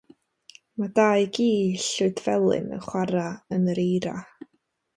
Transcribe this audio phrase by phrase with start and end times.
[0.79, 1.49] Mae dau gi
[1.83, 4.19] llwydfelyn yn chwarae yn yr eira